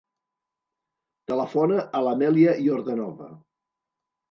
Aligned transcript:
Telefona 1.33 1.77
a 1.99 2.03
l'Amèlia 2.07 2.57
Yordanova. 2.71 3.31